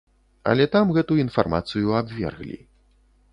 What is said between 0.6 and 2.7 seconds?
там гэту інфармацыю абверглі.